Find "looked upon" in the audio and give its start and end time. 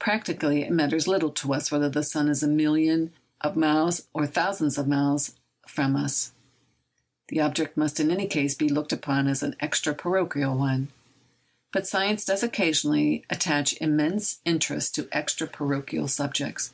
8.68-9.28